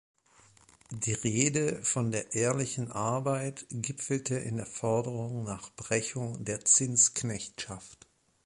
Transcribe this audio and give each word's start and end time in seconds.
Die 0.89 1.13
Rede 1.13 1.79
von 1.83 2.09
der 2.09 2.33
„ehrlichen 2.33 2.91
Arbeit“ 2.91 3.67
gipfelte 3.69 4.33
in 4.39 4.57
der 4.57 4.65
Forderung 4.65 5.43
nach 5.43 5.69
Brechung 5.75 6.43
der 6.43 6.65
Zinsknechtschaft. 6.65 8.07